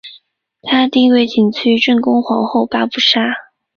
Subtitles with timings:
[0.63, 3.19] 她的地位次于正宫皇后八不沙。